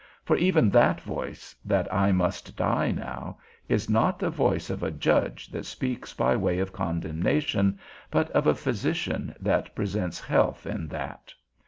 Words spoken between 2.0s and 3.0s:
must die